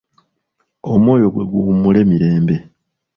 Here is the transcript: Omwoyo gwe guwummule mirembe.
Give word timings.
Omwoyo 0.91 1.27
gwe 1.33 1.43
guwummule 1.51 1.99
mirembe. 2.09 2.55